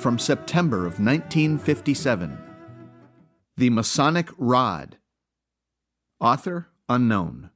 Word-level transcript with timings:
from 0.00 0.18
September 0.18 0.78
of 0.78 0.98
1957. 0.98 2.38
The 3.58 3.68
Masonic 3.68 4.30
Rod. 4.38 4.96
Author 6.18 6.68
unknown. 6.88 7.50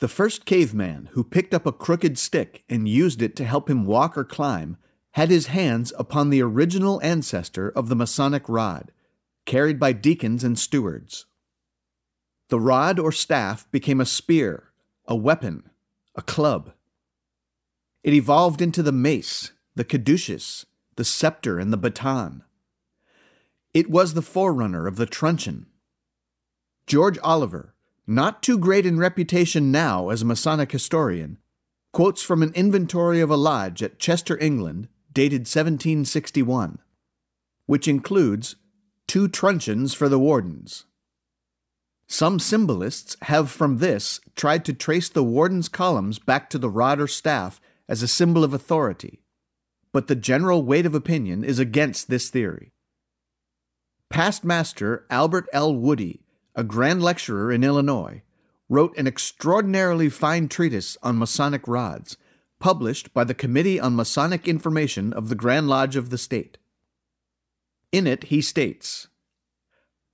The 0.00 0.08
first 0.08 0.44
caveman 0.44 1.10
who 1.12 1.22
picked 1.22 1.54
up 1.54 1.66
a 1.66 1.72
crooked 1.72 2.18
stick 2.18 2.64
and 2.68 2.88
used 2.88 3.22
it 3.22 3.36
to 3.36 3.44
help 3.44 3.70
him 3.70 3.86
walk 3.86 4.18
or 4.18 4.24
climb 4.24 4.76
had 5.12 5.30
his 5.30 5.46
hands 5.46 5.92
upon 5.96 6.30
the 6.30 6.42
original 6.42 7.00
ancestor 7.00 7.68
of 7.68 7.88
the 7.88 7.96
Masonic 7.96 8.48
rod, 8.48 8.90
carried 9.46 9.78
by 9.78 9.92
deacons 9.92 10.42
and 10.42 10.58
stewards. 10.58 11.26
The 12.48 12.58
rod 12.58 12.98
or 12.98 13.12
staff 13.12 13.70
became 13.70 14.00
a 14.00 14.06
spear, 14.06 14.72
a 15.06 15.14
weapon, 15.14 15.70
a 16.16 16.22
club. 16.22 16.72
It 18.02 18.14
evolved 18.14 18.60
into 18.60 18.82
the 18.82 18.90
mace, 18.90 19.52
the 19.76 19.84
caduceus, 19.84 20.66
the 20.98 21.04
scepter, 21.04 21.60
and 21.60 21.72
the 21.72 21.76
baton. 21.76 22.42
It 23.72 23.88
was 23.88 24.14
the 24.14 24.20
forerunner 24.20 24.88
of 24.88 24.96
the 24.96 25.06
truncheon. 25.06 25.66
George 26.88 27.20
Oliver, 27.22 27.72
not 28.04 28.42
too 28.42 28.58
great 28.58 28.84
in 28.84 28.98
reputation 28.98 29.70
now 29.70 30.08
as 30.08 30.22
a 30.22 30.24
Masonic 30.24 30.72
historian, 30.72 31.38
quotes 31.92 32.20
from 32.20 32.42
an 32.42 32.52
inventory 32.54 33.20
of 33.20 33.30
a 33.30 33.36
lodge 33.36 33.80
at 33.80 34.00
Chester, 34.00 34.36
England, 34.38 34.88
dated 35.12 35.42
1761, 35.42 36.80
which 37.66 37.86
includes 37.86 38.56
two 39.06 39.28
truncheons 39.28 39.94
for 39.94 40.08
the 40.08 40.18
wardens. 40.18 40.84
Some 42.08 42.40
symbolists 42.40 43.16
have 43.22 43.52
from 43.52 43.78
this 43.78 44.20
tried 44.34 44.64
to 44.64 44.72
trace 44.72 45.08
the 45.08 45.22
warden's 45.22 45.68
columns 45.68 46.18
back 46.18 46.50
to 46.50 46.58
the 46.58 46.70
rod 46.70 46.98
or 46.98 47.06
staff 47.06 47.60
as 47.88 48.02
a 48.02 48.08
symbol 48.08 48.42
of 48.42 48.52
authority, 48.52 49.20
but 49.92 50.06
the 50.06 50.16
general 50.16 50.62
weight 50.62 50.86
of 50.86 50.94
opinion 50.94 51.44
is 51.44 51.58
against 51.58 52.08
this 52.08 52.30
theory. 52.30 52.72
Past 54.10 54.44
Master 54.44 55.06
Albert 55.10 55.46
L. 55.52 55.74
Woody, 55.74 56.22
a 56.54 56.64
grand 56.64 57.02
lecturer 57.02 57.52
in 57.52 57.62
Illinois, 57.62 58.22
wrote 58.68 58.96
an 58.96 59.06
extraordinarily 59.06 60.08
fine 60.08 60.48
treatise 60.48 60.96
on 61.02 61.18
Masonic 61.18 61.66
rods 61.66 62.16
published 62.58 63.12
by 63.14 63.24
the 63.24 63.34
Committee 63.34 63.78
on 63.78 63.96
Masonic 63.96 64.48
Information 64.48 65.12
of 65.12 65.28
the 65.28 65.34
Grand 65.34 65.68
Lodge 65.68 65.96
of 65.96 66.10
the 66.10 66.18
State. 66.18 66.58
In 67.92 68.06
it, 68.06 68.24
he 68.24 68.42
states 68.42 69.08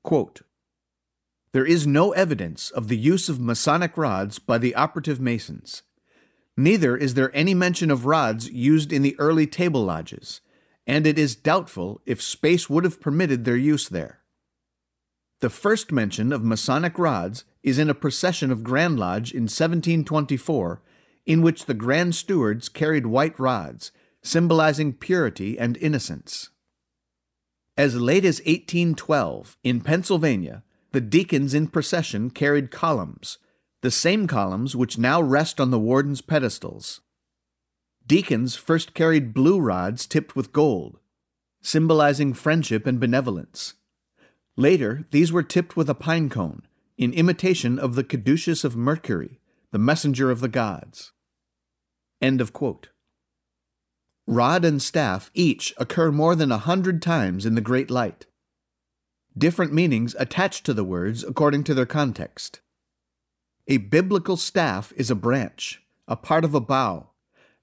quote, 0.02 0.42
There 1.52 1.64
is 1.64 1.86
no 1.86 2.12
evidence 2.12 2.70
of 2.70 2.88
the 2.88 2.96
use 2.96 3.28
of 3.28 3.40
Masonic 3.40 3.96
rods 3.96 4.38
by 4.38 4.58
the 4.58 4.74
operative 4.74 5.18
Masons. 5.18 5.82
Neither 6.56 6.96
is 6.96 7.14
there 7.14 7.34
any 7.34 7.54
mention 7.54 7.90
of 7.90 8.06
rods 8.06 8.48
used 8.48 8.92
in 8.92 9.02
the 9.02 9.16
early 9.18 9.46
table 9.46 9.84
lodges, 9.84 10.40
and 10.86 11.06
it 11.06 11.18
is 11.18 11.34
doubtful 11.34 12.00
if 12.06 12.22
space 12.22 12.70
would 12.70 12.84
have 12.84 13.00
permitted 13.00 13.44
their 13.44 13.56
use 13.56 13.88
there. 13.88 14.20
The 15.40 15.50
first 15.50 15.90
mention 15.90 16.32
of 16.32 16.44
Masonic 16.44 16.98
rods 16.98 17.44
is 17.62 17.78
in 17.78 17.90
a 17.90 17.94
procession 17.94 18.50
of 18.50 18.62
Grand 18.62 18.98
Lodge 18.98 19.32
in 19.32 19.42
1724 19.42 20.80
in 21.26 21.42
which 21.42 21.64
the 21.64 21.74
grand 21.74 22.14
stewards 22.14 22.68
carried 22.68 23.06
white 23.06 23.38
rods, 23.38 23.92
symbolizing 24.22 24.92
purity 24.92 25.58
and 25.58 25.76
innocence. 25.78 26.50
As 27.76 27.96
late 27.96 28.24
as 28.24 28.40
1812, 28.40 29.56
in 29.64 29.80
Pennsylvania, 29.80 30.62
the 30.92 31.00
deacons 31.00 31.54
in 31.54 31.66
procession 31.68 32.30
carried 32.30 32.70
columns, 32.70 33.38
the 33.84 33.90
same 33.90 34.26
columns 34.26 34.74
which 34.74 34.96
now 34.96 35.20
rest 35.20 35.60
on 35.60 35.70
the 35.70 35.78
warden's 35.78 36.22
pedestals. 36.22 37.02
Deacons 38.06 38.56
first 38.56 38.94
carried 38.94 39.34
blue 39.34 39.60
rods 39.60 40.06
tipped 40.06 40.34
with 40.34 40.54
gold, 40.54 40.98
symbolizing 41.60 42.32
friendship 42.32 42.86
and 42.86 42.98
benevolence. 42.98 43.74
Later, 44.56 45.04
these 45.10 45.30
were 45.30 45.42
tipped 45.42 45.76
with 45.76 45.90
a 45.90 45.94
pine 45.94 46.30
cone, 46.30 46.62
in 46.96 47.12
imitation 47.12 47.78
of 47.78 47.94
the 47.94 48.02
caduceus 48.02 48.64
of 48.64 48.74
Mercury, 48.74 49.38
the 49.70 49.78
messenger 49.78 50.30
of 50.30 50.40
the 50.40 50.48
gods. 50.48 51.12
End 52.22 52.40
of 52.40 52.54
quote. 52.54 52.88
Rod 54.26 54.64
and 54.64 54.80
staff 54.80 55.30
each 55.34 55.74
occur 55.76 56.10
more 56.10 56.34
than 56.34 56.50
a 56.50 56.56
hundred 56.56 57.02
times 57.02 57.44
in 57.44 57.54
the 57.54 57.60
Great 57.60 57.90
Light. 57.90 58.24
Different 59.36 59.74
meanings 59.74 60.16
attached 60.18 60.64
to 60.64 60.72
the 60.72 60.84
words 60.84 61.22
according 61.22 61.64
to 61.64 61.74
their 61.74 61.84
context. 61.84 62.62
A 63.66 63.78
biblical 63.78 64.36
staff 64.36 64.92
is 64.94 65.10
a 65.10 65.14
branch, 65.14 65.82
a 66.06 66.16
part 66.16 66.44
of 66.44 66.54
a 66.54 66.60
bow, 66.60 67.08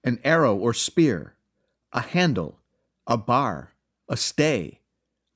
an 0.04 0.20
arrow 0.24 0.56
or 0.56 0.74
spear, 0.74 1.36
a 1.94 2.02
handle, 2.02 2.58
a 3.06 3.18
bar, 3.18 3.74
a 4.10 4.18
stay, 4.18 4.80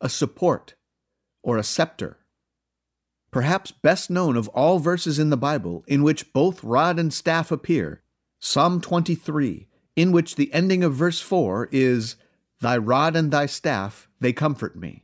a 0.02 0.10
support, 0.10 0.74
or 1.44 1.58
a 1.58 1.64
scepter. 1.64 2.18
Perhaps 3.30 3.72
best 3.72 4.10
known 4.10 4.36
of 4.36 4.48
all 4.50 4.80
verses 4.80 5.20
in 5.20 5.30
the 5.30 5.38
Bible 5.38 5.84
in 5.88 6.02
which 6.02 6.34
both 6.34 6.64
rod 6.64 6.98
and 6.98 7.14
staff 7.14 7.52
appear 7.52 8.02
Psalm 8.40 8.82
23, 8.82 9.68
in 9.96 10.12
which 10.12 10.36
the 10.36 10.52
ending 10.52 10.84
of 10.84 10.94
verse 10.94 11.20
4 11.20 11.70
is, 11.72 12.16
Thy 12.60 12.78
rod 12.78 13.16
and 13.16 13.32
thy 13.32 13.46
staff, 13.46 14.08
they 14.20 14.34
comfort 14.34 14.76
me. 14.76 15.04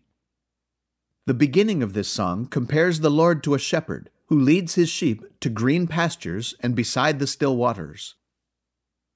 The 1.28 1.33
beginning 1.35 1.83
of 1.83 1.93
this 1.93 2.07
song 2.07 2.47
compares 2.47 2.99
the 2.99 3.11
Lord 3.11 3.43
to 3.43 3.53
a 3.53 3.59
shepherd 3.59 4.09
who 4.31 4.39
leads 4.39 4.75
his 4.75 4.87
sheep 4.87 5.25
to 5.41 5.49
green 5.49 5.87
pastures 5.87 6.55
and 6.61 6.73
beside 6.73 7.19
the 7.19 7.27
still 7.27 7.57
waters. 7.57 8.15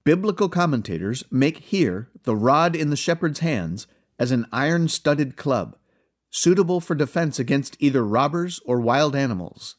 Biblical 0.04 0.50
commentators 0.50 1.24
make 1.32 1.60
here 1.60 2.10
the 2.24 2.36
rod 2.36 2.76
in 2.76 2.90
the 2.90 2.98
shepherd's 2.98 3.40
hands 3.40 3.88
as 4.20 4.32
an 4.32 4.46
iron 4.52 4.90
studded 4.90 5.38
club, 5.38 5.78
suitable 6.30 6.82
for 6.82 6.96
defense 6.96 7.40
against 7.40 7.78
either 7.80 8.06
robbers 8.06 8.60
or 8.66 8.82
wild 8.82 9.16
animals, 9.16 9.78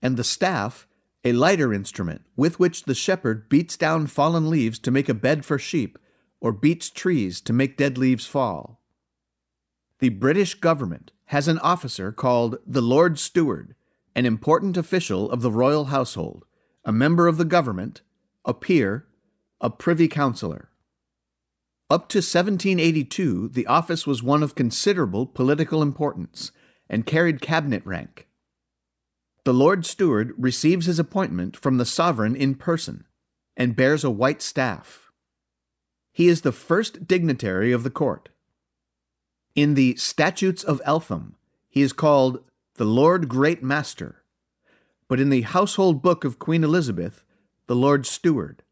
and 0.00 0.16
the 0.16 0.24
staff 0.24 0.86
a 1.22 1.32
lighter 1.34 1.74
instrument 1.74 2.22
with 2.34 2.58
which 2.58 2.84
the 2.84 2.94
shepherd 2.94 3.50
beats 3.50 3.76
down 3.76 4.06
fallen 4.06 4.48
leaves 4.48 4.78
to 4.78 4.90
make 4.90 5.10
a 5.10 5.14
bed 5.14 5.44
for 5.44 5.58
sheep, 5.58 5.98
or 6.40 6.50
beats 6.50 6.88
trees 6.88 7.42
to 7.42 7.52
make 7.52 7.76
dead 7.76 7.98
leaves 7.98 8.24
fall. 8.24 8.80
The 9.98 10.08
British 10.08 10.54
government 10.54 11.12
has 11.26 11.46
an 11.46 11.58
officer 11.58 12.10
called 12.10 12.56
the 12.66 12.80
Lord 12.80 13.18
Steward, 13.18 13.74
an 14.14 14.26
important 14.26 14.76
official 14.76 15.30
of 15.30 15.42
the 15.42 15.50
royal 15.50 15.86
household, 15.86 16.44
a 16.84 16.92
member 16.92 17.28
of 17.28 17.38
the 17.38 17.44
government, 17.44 18.02
a 18.44 18.52
peer, 18.52 19.06
a 19.60 19.70
privy 19.70 20.08
councillor. 20.08 20.68
Up 21.88 22.08
to 22.08 22.18
1782, 22.18 23.48
the 23.48 23.66
office 23.66 24.06
was 24.06 24.22
one 24.22 24.42
of 24.42 24.54
considerable 24.54 25.26
political 25.26 25.82
importance 25.82 26.50
and 26.88 27.06
carried 27.06 27.40
cabinet 27.40 27.84
rank. 27.84 28.28
The 29.44 29.54
Lord 29.54 29.84
Steward 29.84 30.34
receives 30.38 30.86
his 30.86 30.98
appointment 30.98 31.56
from 31.56 31.76
the 31.76 31.84
sovereign 31.84 32.36
in 32.36 32.54
person 32.54 33.04
and 33.56 33.76
bears 33.76 34.04
a 34.04 34.10
white 34.10 34.40
staff. 34.40 35.10
He 36.12 36.28
is 36.28 36.42
the 36.42 36.52
first 36.52 37.06
dignitary 37.06 37.72
of 37.72 37.82
the 37.82 37.90
court. 37.90 38.28
In 39.54 39.74
the 39.74 39.96
Statutes 39.96 40.62
of 40.62 40.80
Eltham, 40.84 41.36
he 41.68 41.82
is 41.82 41.92
called 41.92 42.40
the 42.76 42.84
Lord 42.86 43.28
Great 43.28 43.62
Master, 43.62 44.22
but 45.06 45.20
in 45.20 45.28
the 45.28 45.42
Household 45.42 46.00
Book 46.00 46.24
of 46.24 46.38
Queen 46.38 46.64
Elizabeth, 46.64 47.22
the 47.66 47.76
Lord 47.76 48.06
Steward. 48.06 48.62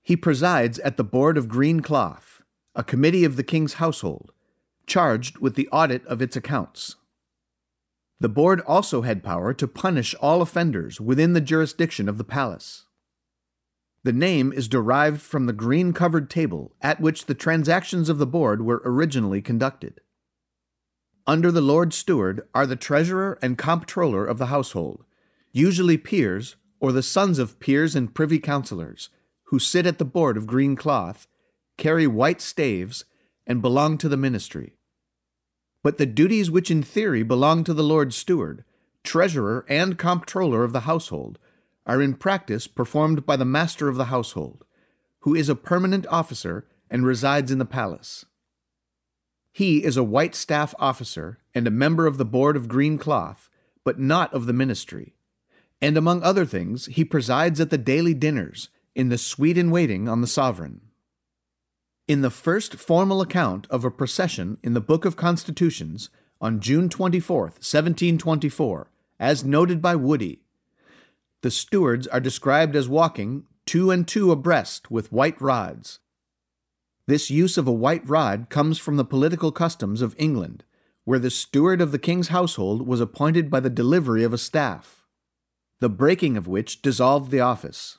He 0.00 0.16
presides 0.16 0.78
at 0.78 0.96
the 0.96 1.02
Board 1.02 1.36
of 1.36 1.48
Green 1.48 1.80
Cloth, 1.80 2.42
a 2.76 2.84
committee 2.84 3.24
of 3.24 3.34
the 3.34 3.42
king's 3.42 3.74
household, 3.74 4.30
charged 4.86 5.38
with 5.38 5.56
the 5.56 5.68
audit 5.72 6.06
of 6.06 6.22
its 6.22 6.36
accounts. 6.36 6.94
The 8.20 8.28
board 8.28 8.60
also 8.60 9.02
had 9.02 9.24
power 9.24 9.52
to 9.54 9.66
punish 9.66 10.14
all 10.20 10.40
offenders 10.40 11.00
within 11.00 11.32
the 11.32 11.40
jurisdiction 11.40 12.08
of 12.08 12.16
the 12.16 12.22
palace. 12.22 12.84
The 14.04 14.12
name 14.12 14.52
is 14.52 14.68
derived 14.68 15.20
from 15.20 15.46
the 15.46 15.52
green 15.52 15.92
covered 15.92 16.30
table 16.30 16.76
at 16.80 17.00
which 17.00 17.26
the 17.26 17.34
transactions 17.34 18.08
of 18.08 18.18
the 18.18 18.26
board 18.26 18.62
were 18.62 18.82
originally 18.84 19.42
conducted. 19.42 20.00
Under 21.26 21.50
the 21.50 21.62
Lord 21.62 21.94
Steward 21.94 22.46
are 22.54 22.66
the 22.66 22.76
treasurer 22.76 23.38
and 23.40 23.56
comptroller 23.56 24.26
of 24.26 24.36
the 24.36 24.46
household, 24.46 25.04
usually 25.52 25.96
peers 25.96 26.56
or 26.80 26.92
the 26.92 27.02
sons 27.02 27.38
of 27.38 27.58
peers 27.60 27.96
and 27.96 28.14
privy 28.14 28.38
councillors, 28.38 29.08
who 29.44 29.58
sit 29.58 29.86
at 29.86 29.96
the 29.96 30.04
board 30.04 30.36
of 30.36 30.46
green 30.46 30.76
cloth, 30.76 31.26
carry 31.78 32.06
white 32.06 32.42
staves, 32.42 33.06
and 33.46 33.62
belong 33.62 33.96
to 33.96 34.08
the 34.08 34.18
ministry. 34.18 34.74
But 35.82 35.96
the 35.96 36.04
duties 36.04 36.50
which 36.50 36.70
in 36.70 36.82
theory 36.82 37.22
belong 37.22 37.64
to 37.64 37.72
the 37.72 37.82
Lord's 37.82 38.16
steward, 38.16 38.62
treasurer, 39.02 39.64
and 39.66 39.96
comptroller 39.96 40.62
of 40.62 40.72
the 40.72 40.80
household 40.80 41.38
are 41.86 42.02
in 42.02 42.14
practice 42.14 42.66
performed 42.66 43.24
by 43.24 43.36
the 43.36 43.44
master 43.46 43.88
of 43.88 43.96
the 43.96 44.06
household, 44.06 44.64
who 45.20 45.34
is 45.34 45.48
a 45.48 45.54
permanent 45.54 46.06
officer 46.08 46.66
and 46.90 47.06
resides 47.06 47.50
in 47.50 47.58
the 47.58 47.64
palace. 47.64 48.26
He 49.54 49.84
is 49.84 49.96
a 49.96 50.02
white 50.02 50.34
staff 50.34 50.74
officer 50.80 51.38
and 51.54 51.68
a 51.68 51.70
member 51.70 52.08
of 52.08 52.18
the 52.18 52.24
board 52.24 52.56
of 52.56 52.66
green 52.66 52.98
cloth, 52.98 53.48
but 53.84 54.00
not 54.00 54.34
of 54.34 54.46
the 54.46 54.52
ministry. 54.52 55.14
And 55.80 55.96
among 55.96 56.24
other 56.24 56.44
things, 56.44 56.86
he 56.86 57.04
presides 57.04 57.60
at 57.60 57.70
the 57.70 57.78
daily 57.78 58.14
dinners 58.14 58.68
in 58.96 59.10
the 59.10 59.16
suite 59.16 59.56
in 59.56 59.70
waiting 59.70 60.08
on 60.08 60.22
the 60.22 60.26
sovereign. 60.26 60.80
In 62.08 62.20
the 62.20 62.30
first 62.30 62.74
formal 62.74 63.20
account 63.20 63.68
of 63.70 63.84
a 63.84 63.92
procession 63.92 64.58
in 64.64 64.74
the 64.74 64.80
Book 64.80 65.04
of 65.04 65.14
Constitutions 65.14 66.10
on 66.40 66.58
June 66.58 66.88
24, 66.88 67.42
1724, 67.42 68.90
as 69.20 69.44
noted 69.44 69.80
by 69.80 69.94
Woody, 69.94 70.40
the 71.42 71.50
stewards 71.52 72.08
are 72.08 72.18
described 72.18 72.74
as 72.74 72.88
walking 72.88 73.46
two 73.66 73.92
and 73.92 74.08
two 74.08 74.32
abreast 74.32 74.90
with 74.90 75.12
white 75.12 75.40
rods. 75.40 76.00
This 77.06 77.30
use 77.30 77.58
of 77.58 77.66
a 77.66 77.72
white 77.72 78.08
rod 78.08 78.48
comes 78.48 78.78
from 78.78 78.96
the 78.96 79.04
political 79.04 79.52
customs 79.52 80.00
of 80.00 80.14
England, 80.18 80.64
where 81.04 81.18
the 81.18 81.30
steward 81.30 81.80
of 81.80 81.92
the 81.92 81.98
king's 81.98 82.28
household 82.28 82.86
was 82.86 83.00
appointed 83.00 83.50
by 83.50 83.60
the 83.60 83.70
delivery 83.70 84.24
of 84.24 84.32
a 84.32 84.38
staff, 84.38 85.04
the 85.80 85.90
breaking 85.90 86.36
of 86.36 86.48
which 86.48 86.80
dissolved 86.80 87.30
the 87.30 87.40
office. 87.40 87.98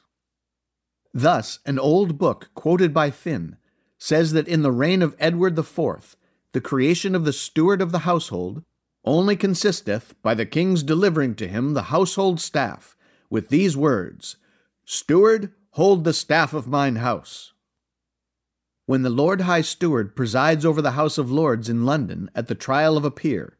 Thus, 1.14 1.60
an 1.66 1.78
old 1.78 2.18
book 2.18 2.50
quoted 2.56 2.94
by 2.94 3.12
Thynne 3.12 3.58
says 3.98 4.34
that 4.34 4.48
in 4.48 4.64
the 4.64 4.72
reign 4.72 5.02
of 5.02 5.16
Edward 5.20 5.58
IV, 5.58 6.16
the 6.52 6.62
creation 6.62 7.16
of 7.16 7.26
the 7.26 7.34
steward 7.34 7.82
of 7.82 7.92
the 7.92 8.00
household 8.00 8.64
only 9.04 9.36
consisteth 9.36 10.16
by 10.24 10.34
the 10.34 10.46
king's 10.46 10.84
delivering 10.84 11.36
to 11.36 11.48
him 11.48 11.74
the 11.74 11.84
household 11.84 12.42
staff, 12.42 12.98
with 13.30 13.50
these 13.50 13.78
words 13.78 14.38
Steward, 14.84 15.52
hold 15.72 16.04
the 16.04 16.14
staff 16.14 16.54
of 16.54 16.68
mine 16.68 16.98
house. 16.98 17.54
When 18.88 19.02
the 19.02 19.10
Lord 19.10 19.42
High 19.42 19.62
Steward 19.62 20.16
presides 20.16 20.64
over 20.64 20.80
the 20.80 20.92
House 20.92 21.18
of 21.18 21.32
Lords 21.32 21.70
in 21.70 21.86
London 21.86 22.30
at 22.36 22.48
the 22.48 22.54
trial 22.54 22.98
of 22.98 23.06
a 23.06 23.10
peer, 23.10 23.58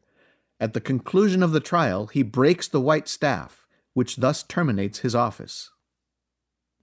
at 0.60 0.72
the 0.72 0.80
conclusion 0.80 1.42
of 1.42 1.50
the 1.50 1.58
trial 1.60 2.06
he 2.06 2.22
breaks 2.22 2.68
the 2.68 2.80
white 2.80 3.08
staff, 3.08 3.66
which 3.92 4.16
thus 4.16 4.44
terminates 4.44 5.00
his 5.00 5.16
office. 5.16 5.70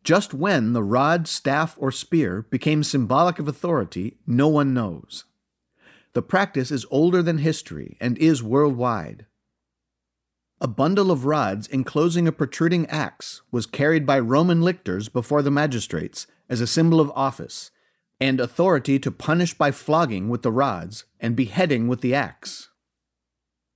Just 0.04 0.34
when 0.34 0.74
the 0.74 0.84
rod, 0.84 1.26
staff, 1.26 1.78
or 1.80 1.90
spear 1.90 2.42
became 2.50 2.84
symbolic 2.84 3.40
of 3.40 3.48
authority, 3.48 4.18
no 4.28 4.50
one 4.50 4.74
knows. 4.74 5.24
The 6.12 6.22
practice 6.22 6.70
is 6.70 6.86
older 6.92 7.24
than 7.24 7.38
history 7.38 7.96
and 8.02 8.18
is 8.18 8.44
worldwide. 8.44 9.26
A 10.60 10.68
bundle 10.68 11.12
of 11.12 11.26
rods 11.26 11.68
enclosing 11.68 12.28
a 12.28 12.34
protruding 12.34 12.88
axe 12.88 13.42
was 13.52 13.66
carried 13.66 14.06
by 14.06 14.20
Roman 14.20 14.62
lictors 14.62 15.08
before 15.08 15.42
the 15.42 15.50
magistrates 15.50 16.28
as 16.50 16.60
a 16.60 16.68
symbol 16.68 17.00
of 17.00 17.12
office 17.16 17.72
and 18.24 18.40
authority 18.40 18.98
to 18.98 19.12
punish 19.12 19.54
by 19.54 19.70
flogging 19.70 20.30
with 20.30 20.44
the 20.44 20.52
rods 20.52 21.04
and 21.20 21.36
beheading 21.36 21.90
with 21.90 22.00
the 22.00 22.16
axe. 22.16 22.70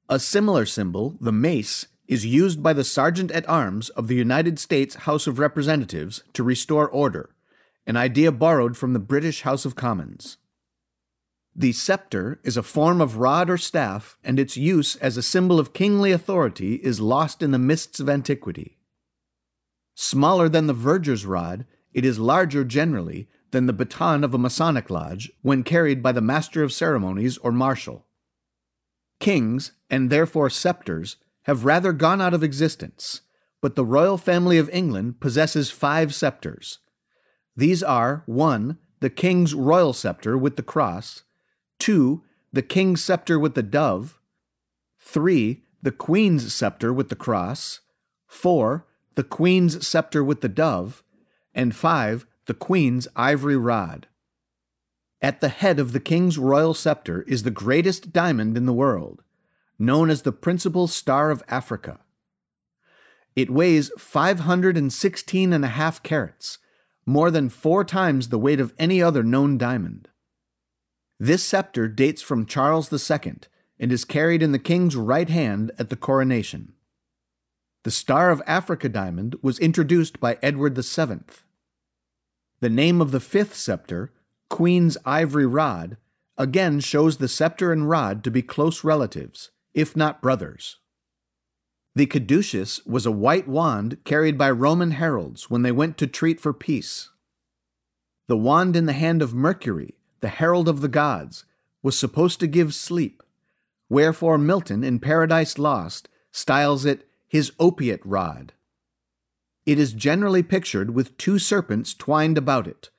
A 0.08 0.20
similar 0.20 0.66
symbol, 0.66 1.18
the 1.20 1.34
mace, 1.34 1.88
is 2.08 2.26
used 2.26 2.64
by 2.64 2.72
the 2.72 2.86
Sergeant 2.86 3.30
at 3.32 3.48
Arms 3.50 3.90
of 3.90 4.08
the 4.08 4.16
United 4.16 4.58
States 4.58 4.96
House 4.96 5.28
of 5.28 5.38
Representatives 5.38 6.24
to 6.32 6.44
restore 6.44 6.88
order, 6.88 7.36
an 7.86 7.98
idea 7.98 8.32
borrowed 8.32 8.78
from 8.78 8.94
the 8.94 9.00
British 9.00 9.42
House 9.42 9.66
of 9.66 9.76
Commons. 9.76 10.38
The 11.54 11.74
scepter 11.74 12.40
is 12.46 12.56
a 12.56 12.64
form 12.64 13.02
of 13.02 13.18
rod 13.18 13.50
or 13.50 13.58
staff, 13.58 14.18
and 14.24 14.40
its 14.40 14.56
use 14.56 14.96
as 14.96 15.18
a 15.18 15.22
symbol 15.22 15.60
of 15.60 15.74
kingly 15.74 16.14
authority 16.14 16.76
is 16.76 17.02
lost 17.02 17.44
in 17.44 17.52
the 17.52 17.60
mists 17.60 18.00
of 18.00 18.08
antiquity. 18.08 18.78
Smaller 19.94 20.48
than 20.48 20.68
the 20.68 20.74
verger's 20.74 21.26
rod, 21.26 21.66
it 21.92 22.06
is 22.06 22.18
larger 22.18 22.64
generally 22.64 23.28
than 23.52 23.66
the 23.66 23.74
baton 23.74 24.24
of 24.24 24.34
a 24.34 24.38
Masonic 24.38 24.90
lodge 24.90 25.32
when 25.42 25.64
carried 25.64 26.04
by 26.04 26.12
the 26.12 26.22
master 26.22 26.64
of 26.64 26.74
ceremonies 26.74 27.38
or 27.40 27.52
marshal. 27.52 28.06
Kings, 29.20 29.72
and 29.90 30.10
therefore 30.10 30.50
scepters, 30.50 31.18
have 31.44 31.66
rather 31.66 31.94
gone 31.94 32.22
out 32.22 32.34
of 32.34 32.44
existence, 32.44 33.22
but 33.62 33.76
the 33.76 33.86
royal 33.86 34.18
family 34.18 34.58
of 34.58 34.70
England 34.70 35.20
possesses 35.20 35.72
five 35.72 36.14
scepters. 36.14 36.80
These 37.56 37.82
are 37.82 38.24
1. 38.26 38.78
The 39.00 39.10
king's 39.10 39.54
royal 39.56 39.94
scepter 39.94 40.38
with 40.38 40.58
the 40.58 40.64
cross, 40.64 41.24
2. 41.80 42.24
The 42.54 42.62
king's 42.62 43.04
scepter 43.04 43.40
with 43.40 43.56
the 43.56 43.64
dove, 43.64 44.20
3. 45.00 45.64
The 45.82 45.92
queen's 45.92 46.54
scepter 46.54 46.92
with 46.92 47.10
the 47.10 47.16
cross, 47.16 47.80
4. 48.28 48.86
The 49.16 49.24
queen's 49.24 49.88
scepter 49.88 50.24
with 50.24 50.42
the 50.42 50.50
dove, 50.50 51.04
and 51.54 51.76
5. 51.76 52.28
The 52.48 52.54
queen's 52.54 53.08
ivory 53.16 53.58
rod. 53.58 54.08
At 55.22 55.42
the 55.42 55.50
head 55.50 55.80
of 55.80 55.92
the 55.92 56.00
king's 56.00 56.38
royal 56.38 56.74
scepter 56.74 57.24
is 57.24 57.44
the 57.44 57.52
greatest 57.52 58.14
diamond 58.14 58.58
in 58.58 58.66
the 58.66 58.74
world 58.74 59.22
known 59.80 60.10
as 60.10 60.24
the 60.24 60.32
principal 60.32 60.88
star 60.88 61.30
of 61.30 61.44
Africa. 61.48 62.00
It 63.36 63.52
weighs 63.52 63.92
516 63.98 65.54
and 65.54 65.64
a 65.64 65.68
half 65.68 66.02
carats, 66.02 66.58
more 67.06 67.30
than 67.30 67.50
four 67.50 67.84
times 67.84 68.30
the 68.30 68.40
weight 68.40 68.60
of 68.60 68.74
any 68.80 69.02
other 69.02 69.22
known 69.24 69.58
diamond. 69.58 70.08
This 71.20 71.44
scepter 71.44 71.88
dates 71.88 72.22
from 72.22 72.46
Charles 72.46 72.92
II 72.92 73.36
and 73.80 73.92
is 73.92 74.06
carried 74.06 74.42
in 74.42 74.52
the 74.52 74.60
king's 74.60 74.96
right 74.96 75.30
hand 75.30 75.72
at 75.78 75.90
the 75.90 75.96
coronation. 75.96 76.74
The 77.84 77.92
Star 77.92 78.32
of 78.32 78.42
Africa 78.48 78.90
diamond 78.90 79.36
was 79.42 79.60
introduced 79.60 80.20
by 80.20 80.40
Edward 80.42 80.76
VII. 80.76 81.20
The 82.60 82.70
name 82.70 83.02
of 83.02 83.12
the 83.12 83.20
fifth 83.20 83.56
scepter, 83.56 84.12
Queen's 84.50 84.98
Ivory 85.06 85.46
Rod, 85.46 85.98
again 86.38 86.80
shows 86.80 87.18
the 87.18 87.28
scepter 87.28 87.72
and 87.72 87.88
rod 87.88 88.24
to 88.24 88.32
be 88.32 88.42
close 88.42 88.84
relatives, 88.84 89.52
if 89.74 89.96
not 89.96 90.22
brothers. 90.22 90.78
The 91.96 92.08
caduceus 92.08 92.86
was 92.86 93.06
a 93.06 93.12
white 93.12 93.48
wand 93.48 93.98
carried 94.04 94.38
by 94.38 94.52
Roman 94.52 94.92
heralds 94.92 95.50
when 95.50 95.62
they 95.62 95.72
went 95.72 95.98
to 95.98 96.08
treat 96.08 96.40
for 96.40 96.54
peace. 96.54 97.10
The 98.28 98.38
wand 98.38 98.76
in 98.76 98.88
the 98.88 98.94
hand 98.94 99.22
of 99.22 99.34
Mercury, 99.34 99.96
the 100.22 100.28
herald 100.28 100.68
of 100.68 100.82
the 100.82 100.88
gods, 100.88 101.46
was 101.82 101.98
supposed 101.98 102.40
to 102.40 102.48
give 102.48 102.74
sleep, 102.74 103.24
wherefore 103.88 104.38
Milton 104.38 104.84
in 104.84 105.00
Paradise 105.00 105.58
Lost 105.58 106.10
styles 106.32 106.86
it 106.86 107.08
his 107.28 107.52
opiate 107.60 108.06
rod. 108.06 108.54
It 109.68 109.78
is 109.78 109.92
generally 109.92 110.44
pictured 110.44 110.96
with 110.96 111.18
two 111.18 111.38
serpents 111.38 111.94
twined 111.94 112.38
about 112.38 112.68
it, 112.68 112.90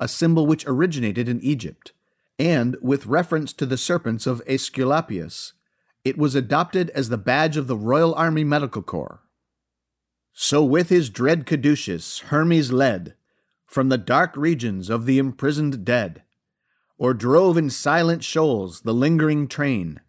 a 0.00 0.08
symbol 0.08 0.46
which 0.46 0.66
originated 0.66 1.28
in 1.28 1.42
Egypt, 1.42 1.92
and 2.38 2.74
with 2.80 3.04
reference 3.04 3.52
to 3.52 3.66
the 3.66 3.76
serpents 3.76 4.26
of 4.26 4.40
Aesculapius, 4.46 5.52
it 6.04 6.16
was 6.16 6.34
adopted 6.34 6.88
as 6.90 7.10
the 7.10 7.18
badge 7.18 7.58
of 7.58 7.66
the 7.66 7.76
Royal 7.76 8.14
Army 8.14 8.44
Medical 8.44 8.80
Corps. 8.80 9.20
So 10.32 10.64
with 10.64 10.88
his 10.88 11.10
dread 11.10 11.44
caduceus 11.44 12.20
Hermes 12.20 12.72
led 12.72 13.14
from 13.66 13.90
the 13.90 13.98
dark 13.98 14.34
regions 14.38 14.88
of 14.88 15.04
the 15.04 15.18
imprisoned 15.18 15.84
dead, 15.84 16.22
or 16.96 17.12
drove 17.12 17.58
in 17.58 17.68
silent 17.68 18.24
shoals 18.24 18.80
the 18.82 18.94
lingering 18.94 19.48
train 19.48 20.00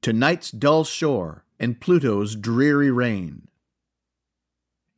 to 0.00 0.14
night's 0.14 0.50
dull 0.50 0.82
shore 0.82 1.44
and 1.60 1.78
Pluto's 1.78 2.36
dreary 2.36 2.90
reign. 2.90 3.48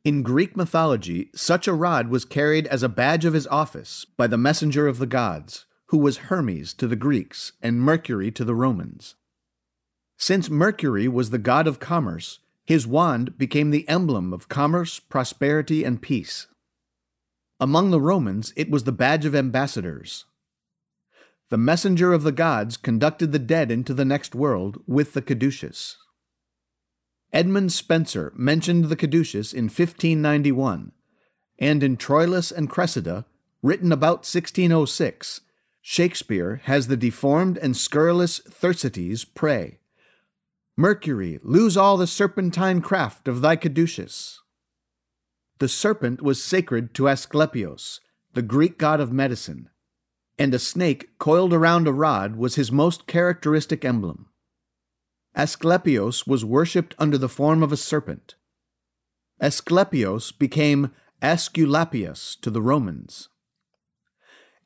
In 0.05 0.23
Greek 0.23 0.55
mythology, 0.55 1.29
such 1.35 1.67
a 1.67 1.73
rod 1.73 2.07
was 2.07 2.23
carried 2.23 2.67
as 2.67 2.83
a 2.83 2.89
badge 2.89 3.25
of 3.25 3.33
his 3.33 3.47
office 3.47 4.05
by 4.05 4.27
the 4.27 4.37
messenger 4.37 4.87
of 4.87 4.97
the 4.97 5.05
gods, 5.05 5.65
who 5.87 5.97
was 5.97 6.29
Hermes 6.29 6.73
to 6.75 6.87
the 6.87 6.95
Greeks 6.95 7.51
and 7.61 7.81
Mercury 7.81 8.31
to 8.31 8.45
the 8.45 8.55
Romans. 8.55 9.15
Since 10.17 10.49
Mercury 10.49 11.09
was 11.09 11.31
the 11.31 11.37
god 11.37 11.67
of 11.67 11.79
commerce, 11.79 12.39
his 12.65 12.87
wand 12.87 13.37
became 13.37 13.71
the 13.71 13.87
emblem 13.89 14.31
of 14.31 14.47
commerce, 14.47 14.99
prosperity, 14.99 15.83
and 15.83 16.01
peace. 16.01 16.47
Among 17.59 17.91
the 17.91 17.99
Romans, 17.99 18.53
it 18.55 18.69
was 18.69 18.85
the 18.85 18.93
badge 18.93 19.25
of 19.25 19.35
ambassadors. 19.35 20.23
The 21.49 21.57
messenger 21.57 22.13
of 22.13 22.23
the 22.23 22.31
gods 22.31 22.77
conducted 22.77 23.31
the 23.31 23.39
dead 23.39 23.69
into 23.69 23.93
the 23.93 24.05
next 24.05 24.33
world 24.33 24.81
with 24.87 25.13
the 25.13 25.21
caduceus. 25.21 25.97
Edmund 27.31 27.71
Spenser 27.71 28.33
mentioned 28.35 28.85
the 28.85 28.95
caduceus 28.95 29.53
in 29.53 29.65
1591, 29.65 30.91
and 31.59 31.83
in 31.83 31.95
Troilus 31.95 32.51
and 32.51 32.69
Cressida, 32.69 33.25
written 33.61 33.91
about 33.91 34.25
1606, 34.25 35.41
Shakespeare 35.81 36.61
has 36.65 36.87
the 36.87 36.97
deformed 36.97 37.57
and 37.57 37.75
scurrilous 37.75 38.39
Thersites 38.39 39.25
pray. 39.25 39.79
Mercury, 40.75 41.39
lose 41.43 41.77
all 41.77 41.97
the 41.97 42.07
serpentine 42.07 42.81
craft 42.81 43.27
of 43.27 43.41
thy 43.41 43.55
caduceus. 43.55 44.39
The 45.59 45.67
serpent 45.67 46.21
was 46.21 46.43
sacred 46.43 46.93
to 46.95 47.03
Asclepios, 47.03 47.99
the 48.33 48.41
Greek 48.41 48.77
god 48.77 48.99
of 48.99 49.11
medicine. 49.11 49.69
and 50.39 50.53
a 50.53 50.59
snake 50.59 51.09
coiled 51.19 51.53
around 51.53 51.85
a 51.85 51.91
rod 51.91 52.37
was 52.37 52.55
his 52.55 52.71
most 52.71 53.05
characteristic 53.05 53.83
emblem. 53.83 54.27
Asclepios 55.35 56.27
was 56.27 56.43
worshipped 56.43 56.95
under 56.97 57.17
the 57.17 57.29
form 57.29 57.63
of 57.63 57.71
a 57.71 57.77
serpent. 57.77 58.35
Asclepios 59.41 60.37
became 60.37 60.91
Aesculapius 61.21 62.39
to 62.41 62.49
the 62.49 62.61
Romans. 62.61 63.29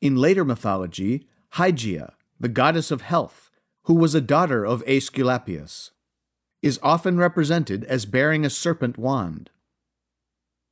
In 0.00 0.16
later 0.16 0.44
mythology, 0.44 1.28
Hygeia, 1.54 2.14
the 2.40 2.48
goddess 2.48 2.90
of 2.90 3.02
health, 3.02 3.50
who 3.84 3.94
was 3.94 4.14
a 4.14 4.20
daughter 4.20 4.64
of 4.64 4.82
Aesculapius, 4.86 5.90
is 6.62 6.80
often 6.82 7.18
represented 7.18 7.84
as 7.84 8.06
bearing 8.06 8.44
a 8.44 8.50
serpent 8.50 8.98
wand. 8.98 9.50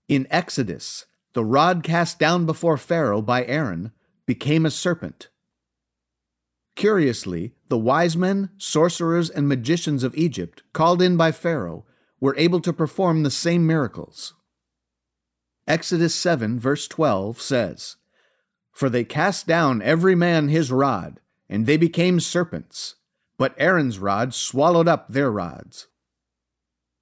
In 0.08 0.26
Exodus, 0.30 1.06
the 1.34 1.44
rod 1.44 1.82
cast 1.82 2.18
down 2.18 2.46
before 2.46 2.76
Pharaoh 2.76 3.22
by 3.22 3.44
Aaron 3.44 3.92
became 4.26 4.66
a 4.66 4.70
serpent. 4.70 5.28
Curiously, 6.74 7.54
the 7.68 7.78
wise 7.78 8.16
men, 8.16 8.50
sorcerers, 8.58 9.28
and 9.28 9.48
magicians 9.48 10.02
of 10.02 10.16
Egypt, 10.16 10.62
called 10.72 11.02
in 11.02 11.16
by 11.16 11.32
Pharaoh, 11.32 11.84
were 12.20 12.36
able 12.38 12.60
to 12.60 12.72
perform 12.72 13.22
the 13.22 13.30
same 13.30 13.66
miracles. 13.66 14.34
Exodus 15.66 16.14
7, 16.14 16.58
verse 16.58 16.88
12 16.88 17.40
says, 17.40 17.96
For 18.72 18.88
they 18.88 19.04
cast 19.04 19.46
down 19.46 19.82
every 19.82 20.14
man 20.14 20.48
his 20.48 20.72
rod, 20.72 21.20
and 21.48 21.66
they 21.66 21.76
became 21.76 22.20
serpents, 22.20 22.96
but 23.38 23.54
Aaron's 23.58 23.98
rod 23.98 24.34
swallowed 24.34 24.88
up 24.88 25.08
their 25.08 25.30
rods. 25.30 25.88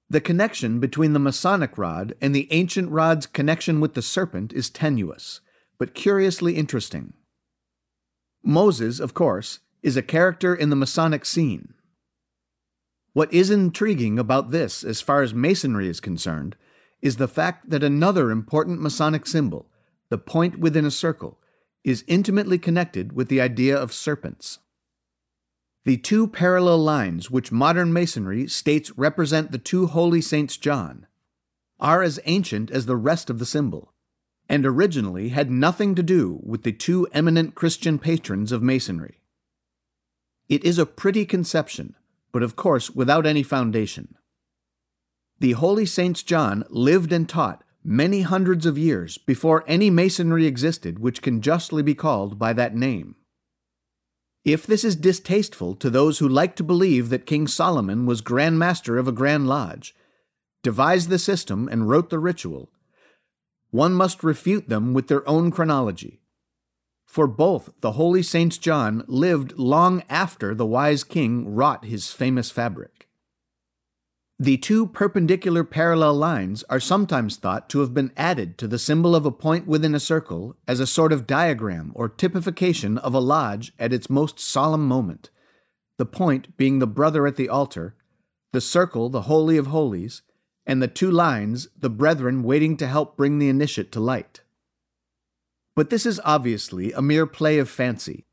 The 0.09 0.21
connection 0.21 0.79
between 0.79 1.13
the 1.13 1.19
Masonic 1.19 1.77
rod 1.77 2.13
and 2.19 2.35
the 2.35 2.47
ancient 2.51 2.89
rod's 2.91 3.25
connection 3.25 3.79
with 3.79 3.93
the 3.93 4.01
serpent 4.01 4.51
is 4.51 4.69
tenuous, 4.69 5.39
but 5.77 5.93
curiously 5.93 6.57
interesting. 6.57 7.13
Moses, 8.43 8.99
of 8.99 9.13
course, 9.13 9.59
is 9.83 9.97
a 9.97 10.01
character 10.01 10.53
in 10.53 10.69
the 10.69 10.75
Masonic 10.75 11.25
scene. 11.25 11.73
What 13.13 13.31
is 13.33 13.49
intriguing 13.49 14.17
about 14.17 14.51
this, 14.51 14.83
as 14.83 15.01
far 15.01 15.21
as 15.21 15.33
Masonry 15.33 15.87
is 15.87 15.99
concerned, 15.99 16.55
is 17.01 17.17
the 17.17 17.27
fact 17.27 17.69
that 17.69 17.83
another 17.83 18.31
important 18.31 18.81
Masonic 18.81 19.27
symbol, 19.27 19.67
the 20.09 20.17
point 20.17 20.59
within 20.59 20.85
a 20.85 20.91
circle, 20.91 21.39
is 21.83 22.05
intimately 22.07 22.57
connected 22.57 23.13
with 23.13 23.27
the 23.27 23.41
idea 23.41 23.75
of 23.75 23.91
serpents. 23.91 24.59
The 25.83 25.97
two 25.97 26.27
parallel 26.27 26.77
lines 26.77 27.31
which 27.31 27.51
modern 27.51 27.91
Masonry 27.91 28.47
states 28.47 28.95
represent 28.97 29.51
the 29.51 29.57
two 29.57 29.87
holy 29.87 30.21
saints 30.21 30.57
John 30.57 31.07
are 31.79 32.03
as 32.03 32.19
ancient 32.25 32.69
as 32.69 32.85
the 32.85 32.95
rest 32.95 33.31
of 33.31 33.39
the 33.39 33.45
symbol, 33.45 33.90
and 34.49 34.65
originally 34.65 35.29
had 35.29 35.49
nothing 35.49 35.95
to 35.95 36.03
do 36.03 36.39
with 36.43 36.63
the 36.63 36.71
two 36.71 37.07
eminent 37.13 37.55
Christian 37.55 37.97
patrons 37.99 38.51
of 38.51 38.61
Masonry. 38.61 39.21
It 40.49 40.63
is 40.63 40.77
a 40.77 40.85
pretty 40.85 41.25
conception, 41.25 41.95
but 42.31 42.43
of 42.43 42.55
course 42.55 42.89
without 42.89 43.25
any 43.25 43.43
foundation. 43.43 44.15
The 45.39 45.53
holy 45.53 45.85
Saints 45.85 46.23
John 46.23 46.65
lived 46.69 47.11
and 47.11 47.27
taught 47.27 47.63
many 47.83 48.21
hundreds 48.21 48.65
of 48.65 48.77
years 48.77 49.17
before 49.17 49.63
any 49.67 49.89
Masonry 49.89 50.45
existed 50.45 50.99
which 50.99 51.21
can 51.21 51.41
justly 51.41 51.81
be 51.81 51.95
called 51.95 52.37
by 52.37 52.53
that 52.53 52.75
name. 52.75 53.15
If 54.43 54.65
this 54.65 54.83
is 54.83 54.95
distasteful 54.95 55.75
to 55.75 55.89
those 55.89 56.19
who 56.19 56.27
like 56.27 56.55
to 56.55 56.63
believe 56.63 57.09
that 57.09 57.25
King 57.25 57.47
Solomon 57.47 58.05
was 58.05 58.21
Grand 58.21 58.57
Master 58.57 58.97
of 58.97 59.07
a 59.07 59.11
Grand 59.11 59.47
Lodge, 59.47 59.95
devised 60.63 61.09
the 61.09 61.19
system, 61.19 61.67
and 61.67 61.89
wrote 61.89 62.09
the 62.09 62.19
ritual, 62.19 62.69
one 63.71 63.93
must 63.93 64.23
refute 64.23 64.69
them 64.69 64.93
with 64.93 65.07
their 65.07 65.27
own 65.27 65.49
chronology. 65.49 66.21
For 67.07 67.27
both 67.27 67.69
the 67.81 67.93
holy 67.93 68.23
Saints 68.23 68.57
John 68.57 69.03
lived 69.07 69.57
long 69.57 70.03
after 70.09 70.53
the 70.53 70.65
wise 70.65 71.03
king 71.03 71.53
wrought 71.53 71.85
his 71.85 72.13
famous 72.13 72.51
fabric. 72.51 73.09
The 74.39 74.57
two 74.57 74.87
perpendicular 74.87 75.63
parallel 75.63 76.15
lines 76.15 76.63
are 76.69 76.79
sometimes 76.79 77.37
thought 77.37 77.69
to 77.69 77.81
have 77.81 77.93
been 77.93 78.11
added 78.17 78.57
to 78.57 78.67
the 78.67 78.79
symbol 78.79 79.15
of 79.15 79.25
a 79.25 79.31
point 79.31 79.67
within 79.67 79.93
a 79.93 79.99
circle 79.99 80.55
as 80.67 80.79
a 80.79 80.87
sort 80.87 81.13
of 81.13 81.27
diagram 81.27 81.91
or 81.93 82.09
typification 82.09 82.97
of 82.97 83.13
a 83.13 83.19
lodge 83.19 83.71
at 83.77 83.93
its 83.93 84.09
most 84.09 84.39
solemn 84.39 84.87
moment, 84.87 85.29
the 85.99 86.07
point 86.07 86.57
being 86.57 86.79
the 86.79 86.87
brother 86.87 87.27
at 87.27 87.35
the 87.35 87.49
altar, 87.49 87.95
the 88.51 88.61
circle 88.61 89.09
the 89.09 89.23
Holy 89.23 89.57
of 89.57 89.67
Holies, 89.67 90.23
and 90.65 90.81
the 90.81 90.87
two 90.87 91.11
lines 91.11 91.67
the 91.77 91.89
brethren 91.89 92.43
waiting 92.43 92.77
to 92.77 92.87
help 92.87 93.17
bring 93.17 93.39
the 93.39 93.49
initiate 93.49 93.91
to 93.91 93.99
light. 93.99 94.41
But 95.75 95.89
this 95.89 96.05
is 96.05 96.21
obviously 96.23 96.91
a 96.91 97.01
mere 97.01 97.25
play 97.25 97.57
of 97.57 97.69
fancy. 97.69 98.25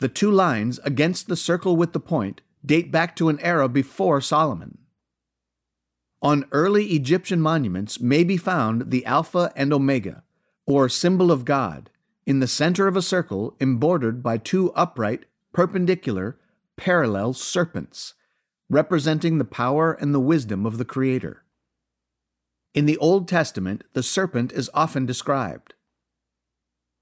The 0.00 0.08
two 0.08 0.30
lines 0.30 0.78
against 0.84 1.26
the 1.26 1.36
circle 1.36 1.76
with 1.76 1.92
the 1.92 2.00
point 2.00 2.42
date 2.64 2.92
back 2.92 3.16
to 3.16 3.28
an 3.28 3.40
era 3.40 3.68
before 3.68 4.20
Solomon. 4.20 4.78
On 6.20 6.44
early 6.50 6.86
Egyptian 6.86 7.40
monuments 7.40 8.00
may 8.00 8.24
be 8.24 8.36
found 8.36 8.90
the 8.90 9.06
Alpha 9.06 9.52
and 9.54 9.72
Omega, 9.72 10.24
or 10.66 10.88
symbol 10.88 11.30
of 11.30 11.44
God, 11.44 11.90
in 12.26 12.40
the 12.40 12.48
center 12.48 12.88
of 12.88 12.96
a 12.96 13.02
circle 13.02 13.56
embordered 13.60 14.22
by 14.22 14.36
two 14.36 14.72
upright, 14.72 15.24
perpendicular, 15.52 16.36
parallel 16.76 17.32
serpents, 17.32 18.14
representing 18.70 19.38
the 19.38 19.44
power 19.44 19.92
and 19.92 20.14
the 20.14 20.20
wisdom 20.20 20.66
of 20.66 20.78
the 20.78 20.84
Creator. 20.84 21.42
In 22.74 22.86
the 22.86 22.98
Old 22.98 23.26
Testament, 23.26 23.84
the 23.94 24.02
serpent 24.02 24.52
is 24.52 24.70
often 24.74 25.06
described. 25.06 25.74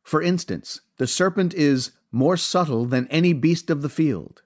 For 0.03 0.23
instance, 0.23 0.81
the 0.99 1.07
serpent 1.07 1.53
is 1.53 1.93
more 2.13 2.37
subtle 2.37 2.87
than 2.87 3.09
any 3.09 3.33
beast 3.33 3.69
of 3.69 3.83
the 3.83 3.89
field. 3.89 4.43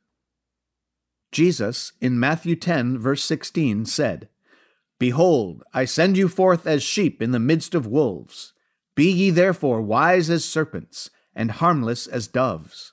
Jesus, 1.31 1.93
in 2.00 2.19
Matthew 2.19 2.57
10, 2.57 2.99
verse 2.99 3.23
16, 3.23 3.85
said, 3.85 4.29
Behold, 4.99 5.62
I 5.73 5.85
send 5.85 6.17
you 6.17 6.29
forth 6.29 6.67
as 6.67 6.83
sheep 6.83 7.23
in 7.23 7.31
the 7.31 7.39
midst 7.39 7.75
of 7.75 7.87
wolves. 7.87 8.53
Be 8.95 9.11
ye 9.11 9.31
therefore 9.31 9.81
wise 9.81 10.29
as 10.29 10.45
serpents, 10.45 11.11
and 11.35 11.53
harmless 11.53 12.07
as 12.07 12.27
doves. 12.27 12.93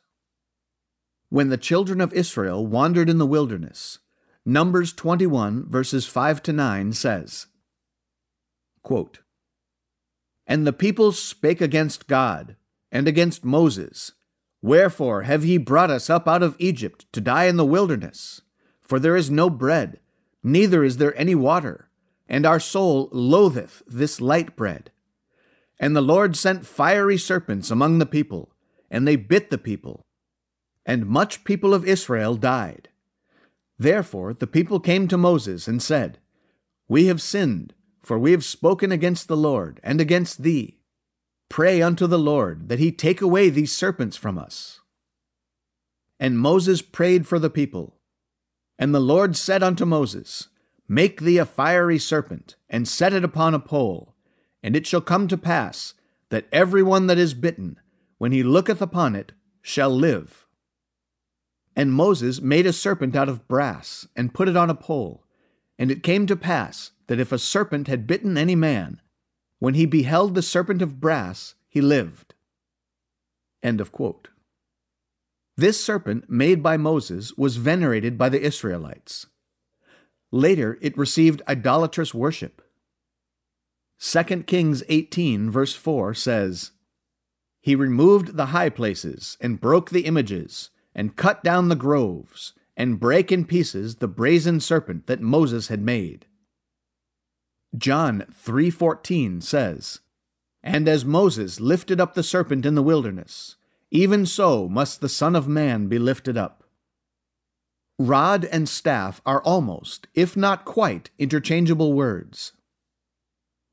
When 1.30 1.50
the 1.50 1.58
children 1.58 2.00
of 2.00 2.14
Israel 2.14 2.66
wandered 2.66 3.10
in 3.10 3.18
the 3.18 3.26
wilderness, 3.26 4.00
Numbers 4.50 4.94
21, 4.94 5.70
verses 5.70 6.08
5 6.08 6.42
to 6.44 6.54
9 6.54 6.94
says, 6.94 7.48
quote, 8.82 9.20
And 10.48 10.66
the 10.66 10.72
people 10.72 11.12
spake 11.12 11.60
against 11.60 12.08
God, 12.08 12.56
and 12.90 13.08
against 13.08 13.44
Moses, 13.44 14.14
Wherefore 14.62 15.24
have 15.24 15.44
ye 15.44 15.58
brought 15.58 15.92
us 15.92 16.10
up 16.10 16.28
out 16.28 16.42
of 16.42 16.56
Egypt 16.60 17.06
to 17.12 17.20
die 17.20 17.44
in 17.44 17.58
the 17.58 17.66
wilderness? 17.66 18.42
For 18.82 19.00
there 19.00 19.18
is 19.18 19.30
no 19.30 19.50
bread, 19.50 20.00
neither 20.42 20.82
is 20.82 20.96
there 20.96 21.20
any 21.20 21.36
water 21.36 21.88
and 22.30 22.46
our 22.46 22.60
soul 22.60 23.10
loatheth 23.12 23.82
this 23.88 24.20
light 24.22 24.56
bread. 24.56 24.92
And 25.80 25.96
the 25.96 26.02
Lord 26.02 26.36
sent 26.36 26.66
fiery 26.66 27.18
serpents 27.18 27.72
among 27.72 28.00
the 28.00 28.06
people, 28.06 28.52
and 28.90 29.08
they 29.08 29.16
bit 29.16 29.50
the 29.50 29.58
people. 29.58 30.06
And 30.86 31.06
much 31.06 31.44
people 31.44 31.74
of 31.74 31.86
Israel 31.86 32.36
died. 32.36 32.90
Therefore 33.80 34.34
the 34.34 34.48
people 34.48 34.80
came 34.80 35.08
to 35.08 35.18
Moses 35.18 35.68
and 35.68 35.82
said, 35.82 36.20
We 36.88 37.06
have 37.08 37.22
sinned, 37.22 37.74
for 38.02 38.18
we 38.18 38.32
have 38.32 38.44
spoken 38.44 38.92
against 38.92 39.28
the 39.28 39.38
Lord 39.38 39.80
and 39.84 40.02
against 40.02 40.44
thee. 40.44 40.80
Pray 41.50 41.82
unto 41.82 42.08
the 42.08 42.20
Lord 42.20 42.70
that 42.70 42.80
he 42.80 42.92
take 42.92 43.22
away 43.22 43.50
these 43.50 43.72
serpents 43.72 44.18
from 44.18 44.38
us. 44.38 44.82
And 46.20 46.40
Moses 46.40 46.82
prayed 46.82 47.28
for 47.28 47.40
the 47.40 47.50
people. 47.50 47.98
And 48.80 48.94
the 48.94 49.00
Lord 49.00 49.36
said 49.36 49.64
unto 49.64 49.86
Moses, 49.86 50.50
Make 50.88 51.22
thee 51.22 51.38
a 51.38 51.46
fiery 51.46 52.00
serpent, 52.00 52.56
and 52.70 52.88
set 52.88 53.14
it 53.14 53.24
upon 53.24 53.54
a 53.54 53.60
pole. 53.60 54.16
And 54.64 54.76
it 54.76 54.88
shall 54.88 55.02
come 55.02 55.28
to 55.28 55.38
pass 55.38 55.94
that 56.30 56.48
every 56.52 56.84
one 56.84 57.08
that 57.08 57.18
is 57.18 57.34
bitten, 57.34 57.80
when 58.18 58.32
he 58.32 58.44
looketh 58.44 58.82
upon 58.82 59.16
it, 59.16 59.32
shall 59.62 59.90
live. 59.90 60.47
And 61.78 61.94
Moses 61.94 62.42
made 62.42 62.66
a 62.66 62.74
serpent 62.74 63.16
out 63.16 63.30
of 63.30 63.48
brass, 63.48 64.08
and 64.16 64.34
put 64.34 64.50
it 64.50 64.58
on 64.58 64.72
a 64.72 64.76
pole. 64.76 65.24
And 65.78 65.92
it 65.92 66.02
came 66.02 66.26
to 66.26 66.36
pass 66.36 66.90
that 67.06 67.20
if 67.20 67.32
a 67.32 67.38
serpent 67.38 67.88
had 67.88 68.08
bitten 68.08 68.36
any 68.36 68.56
man, 68.56 69.00
when 69.60 69.76
he 69.76 69.86
beheld 69.86 70.34
the 70.34 70.42
serpent 70.42 70.82
of 70.82 71.00
brass, 71.00 71.54
he 71.70 71.80
lived. 71.80 72.34
End 73.62 73.80
of 73.80 73.92
quote. 73.92 74.30
This 75.56 75.84
serpent, 75.84 76.28
made 76.28 76.64
by 76.64 76.78
Moses, 76.78 77.38
was 77.38 77.58
venerated 77.58 78.18
by 78.18 78.30
the 78.30 78.42
Israelites. 78.42 79.28
Later, 80.32 80.80
it 80.82 80.98
received 80.98 81.44
idolatrous 81.48 82.12
worship. 82.12 82.64
2 84.00 84.24
Kings 84.44 84.82
18, 84.90 85.52
verse 85.52 85.76
4 85.76 86.16
says, 86.16 86.72
He 87.62 87.76
removed 87.76 88.36
the 88.36 88.48
high 88.48 88.70
places, 88.70 89.38
and 89.40 89.62
broke 89.62 89.92
the 89.92 90.06
images, 90.06 90.72
and 90.98 91.16
cut 91.16 91.44
down 91.44 91.70
the 91.70 91.76
groves, 91.76 92.54
and 92.76 93.00
brake 93.00 93.32
in 93.32 93.46
pieces 93.46 93.98
the 93.98 94.08
brazen 94.08 94.60
serpent 94.60 95.06
that 95.06 95.22
Moses 95.22 95.68
had 95.68 95.82
made. 95.82 96.26
John 97.78 98.26
3:14 98.34 99.42
says, 99.42 100.00
And 100.64 100.90
as 100.90 101.06
Moses 101.06 101.60
lifted 101.60 102.02
up 102.02 102.16
the 102.16 102.24
serpent 102.24 102.66
in 102.66 102.76
the 102.76 102.84
wilderness, 102.84 103.56
even 103.92 104.26
so 104.26 104.68
must 104.68 105.00
the 105.00 105.10
Son 105.10 105.36
of 105.36 105.48
Man 105.48 105.88
be 105.88 106.00
lifted 106.00 106.36
up. 106.36 106.64
Rod 108.00 108.46
and 108.46 108.68
staff 108.68 109.22
are 109.26 109.42
almost, 109.44 110.08
if 110.14 110.36
not 110.36 110.66
quite, 110.66 111.10
interchangeable 111.18 111.94
words. 111.94 112.54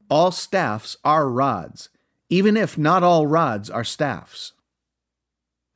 All 0.08 0.30
staffs 0.30 0.96
are 1.04 1.28
rods, 1.28 1.88
even 2.28 2.56
if 2.56 2.78
not 2.78 3.02
all 3.02 3.26
rods 3.26 3.70
are 3.70 3.84
staffs. 3.84 4.52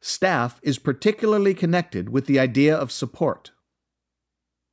Staff 0.01 0.61
is 0.63 0.79
particularly 0.79 1.55
connected 1.55 2.09
with 2.09 2.27
the 2.27 2.39
idea 2.39 2.75
of 2.75 2.93
support. 2.93 3.51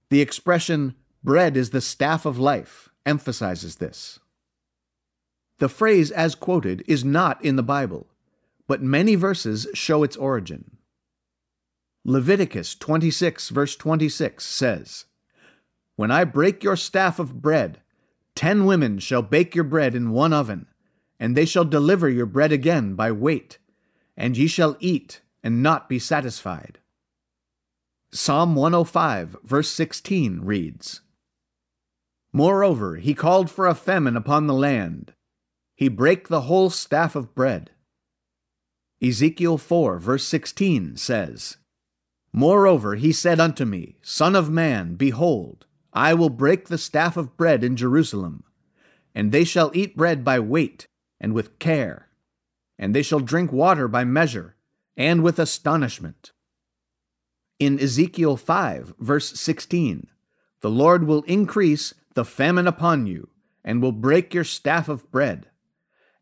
The 0.10 0.22
expression, 0.22 0.96
bread 1.24 1.58
is 1.58 1.72
the 1.72 1.82
staff 1.82 2.26
of 2.26 2.38
life, 2.38 2.90
emphasizes 3.06 3.78
this. 3.78 4.20
The 5.58 5.70
phrase 5.70 6.12
as 6.12 6.36
quoted 6.36 6.84
is 6.88 7.04
not 7.04 7.44
in 7.44 7.56
the 7.56 7.64
Bible, 7.64 8.08
but 8.68 8.82
many 8.82 9.16
verses 9.16 9.68
show 9.74 10.04
its 10.04 10.18
origin. 10.18 10.78
Leviticus 12.04 12.76
26, 12.76 13.50
verse 13.50 13.76
26 13.76 14.46
says, 14.46 15.06
When 15.96 16.12
I 16.12 16.24
break 16.24 16.64
your 16.64 16.76
staff 16.76 17.18
of 17.18 17.42
bread, 17.42 17.82
ten 18.36 18.66
women 18.66 19.00
shall 19.00 19.24
bake 19.24 19.56
your 19.56 19.64
bread 19.64 19.96
in 19.96 20.12
one 20.12 20.34
oven, 20.34 20.68
and 21.20 21.36
they 21.36 21.46
shall 21.46 21.66
deliver 21.66 22.10
your 22.10 22.28
bread 22.28 22.52
again 22.52 22.94
by 22.94 23.12
weight, 23.12 23.58
and 24.18 24.38
ye 24.38 24.48
shall 24.48 24.78
eat 24.80 25.22
and 25.44 25.62
not 25.62 25.90
be 25.90 26.00
satisfied. 26.00 26.80
Psalm 28.12 28.56
105, 28.56 29.38
verse 29.44 29.70
16 29.70 30.42
reads 30.42 31.02
Moreover, 32.32 32.98
he 32.98 33.14
called 33.14 33.50
for 33.50 33.68
a 33.68 33.76
famine 33.76 34.18
upon 34.18 34.48
the 34.48 34.54
land. 34.54 35.14
He 35.76 35.88
brake 35.88 36.28
the 36.28 36.42
whole 36.42 36.70
staff 36.70 37.16
of 37.16 37.36
bread. 37.36 37.72
Ezekiel 39.02 39.58
4, 39.58 40.00
verse 40.00 40.26
16 40.26 40.98
says, 40.98 41.58
Moreover, 42.32 42.96
he 42.96 43.12
said 43.12 43.40
unto 43.40 43.64
me, 43.64 43.98
Son 44.02 44.36
of 44.36 44.50
man, 44.50 44.96
behold, 44.96 45.66
I 45.94 46.14
will 46.14 46.30
break 46.30 46.68
the 46.68 46.78
staff 46.78 47.16
of 47.16 47.38
bread 47.38 47.64
in 47.64 47.78
Jerusalem, 47.78 48.44
and 49.14 49.32
they 49.32 49.46
shall 49.46 49.72
eat 49.74 49.96
bread 49.96 50.24
by 50.24 50.40
weight 50.40 50.86
and 51.22 51.34
with 51.34 51.60
care, 51.60 52.05
and 52.78 52.96
they 52.96 53.02
shall 53.02 53.20
drink 53.20 53.52
water 53.52 53.88
by 53.88 54.04
measure 54.04 54.56
and 54.98 55.24
with 55.24 55.40
astonishment. 55.40 56.32
In 57.60 57.80
Ezekiel 57.80 58.38
5, 58.38 58.96
verse 59.00 59.40
16, 59.40 60.08
the 60.62 60.70
Lord 60.70 61.06
will 61.06 61.24
increase 61.24 61.94
the 62.16 62.26
famine 62.26 62.68
upon 62.68 63.06
you, 63.08 63.30
and 63.64 63.82
will 63.82 63.92
break 63.92 64.34
your 64.34 64.44
staff 64.44 64.90
of 64.90 65.10
bread. 65.12 65.48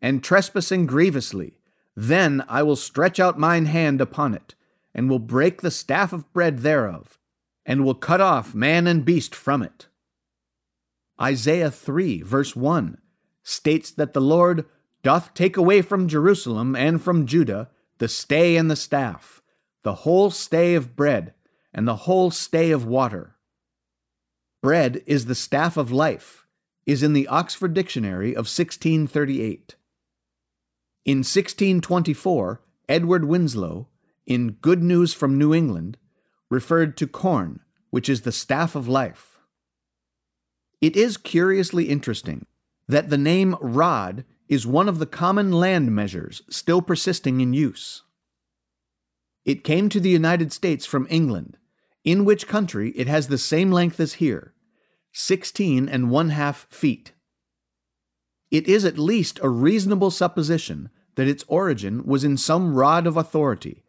And 0.01 0.23
trespassing 0.23 0.85
grievously, 0.85 1.59
then 1.95 2.43
I 2.49 2.63
will 2.63 2.75
stretch 2.75 3.19
out 3.19 3.39
mine 3.39 3.67
hand 3.67 4.01
upon 4.01 4.33
it, 4.33 4.55
and 4.93 5.09
will 5.09 5.19
break 5.19 5.61
the 5.61 5.71
staff 5.71 6.13
of 6.13 6.31
bread 6.33 6.59
thereof, 6.59 7.17
and 7.65 7.85
will 7.85 7.95
cut 7.95 8.21
off 8.21 8.53
man 8.53 8.87
and 8.87 9.05
beast 9.05 9.33
from 9.33 9.61
it. 9.61 9.87
Isaiah 11.21 11.71
3, 11.71 12.21
verse 12.21 12.55
1, 12.55 12.97
states 13.43 13.91
that 13.91 14.13
the 14.13 14.21
Lord 14.21 14.65
doth 15.03 15.33
take 15.33 15.57
away 15.57 15.81
from 15.81 16.07
Jerusalem 16.07 16.75
and 16.75 17.01
from 17.01 17.25
Judah 17.25 17.69
the 17.99 18.07
stay 18.07 18.57
and 18.57 18.71
the 18.71 18.75
staff, 18.75 19.41
the 19.83 19.95
whole 19.95 20.31
stay 20.31 20.75
of 20.75 20.95
bread, 20.95 21.33
and 21.73 21.87
the 21.87 21.95
whole 21.95 22.31
stay 22.31 22.71
of 22.71 22.85
water. 22.85 23.35
Bread 24.61 25.03
is 25.05 25.25
the 25.25 25.35
staff 25.35 25.77
of 25.77 25.91
life, 25.91 26.45
is 26.85 27.03
in 27.03 27.13
the 27.13 27.27
Oxford 27.27 27.73
Dictionary 27.73 28.31
of 28.31 28.47
1638. 28.47 29.75
In 31.05 31.17
1624, 31.19 32.61
Edward 32.87 33.25
Winslow, 33.25 33.89
in 34.25 34.51
Good 34.61 34.81
News 34.81 35.13
from 35.13 35.37
New 35.37 35.53
England, 35.53 35.97
referred 36.49 36.95
to 36.97 37.07
corn, 37.07 37.59
which 37.89 38.07
is 38.07 38.21
the 38.21 38.31
staff 38.31 38.75
of 38.75 38.87
life. 38.87 39.39
It 40.81 40.95
is 40.95 41.17
curiously 41.17 41.89
interesting 41.89 42.45
that 42.87 43.09
the 43.09 43.17
name 43.17 43.55
rod 43.61 44.23
is 44.47 44.67
one 44.67 44.89
of 44.89 44.99
the 44.99 45.05
common 45.05 45.51
land 45.51 45.93
measures 45.95 46.41
still 46.49 46.81
persisting 46.81 47.41
in 47.41 47.53
use. 47.53 48.03
It 49.45 49.63
came 49.63 49.89
to 49.89 49.99
the 49.99 50.09
United 50.09 50.53
States 50.53 50.85
from 50.85 51.07
England, 51.09 51.57
in 52.03 52.25
which 52.25 52.47
country 52.47 52.91
it 52.91 53.07
has 53.07 53.27
the 53.27 53.37
same 53.37 53.71
length 53.71 53.99
as 53.99 54.13
here, 54.15 54.53
16 55.13 55.87
and 55.87 56.09
one 56.09 56.29
half 56.29 56.65
feet. 56.69 57.13
It 58.51 58.67
is 58.67 58.85
at 58.85 58.99
least 58.99 59.39
a 59.41 59.49
reasonable 59.49 60.11
supposition 60.11 60.89
that 61.15 61.27
its 61.27 61.43
origin 61.47 62.05
was 62.05 62.23
in 62.23 62.37
some 62.37 62.73
rod 62.73 63.07
of 63.07 63.17
authority, 63.17 63.83